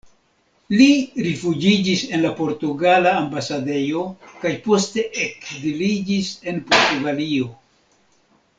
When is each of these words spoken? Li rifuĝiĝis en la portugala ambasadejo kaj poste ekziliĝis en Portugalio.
Li 0.77 0.85
rifuĝiĝis 1.25 2.05
en 2.17 2.23
la 2.23 2.31
portugala 2.39 3.11
ambasadejo 3.19 4.01
kaj 4.45 4.55
poste 4.65 5.05
ekziliĝis 5.27 6.33
en 6.53 6.61
Portugalio. 6.73 7.53